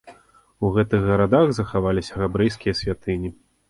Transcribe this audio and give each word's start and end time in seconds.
У 0.67 0.71
гэтых 0.77 1.05
гарадах 1.11 1.47
захаваліся 1.61 2.13
габрэйскія 2.25 2.81
святыні. 2.85 3.37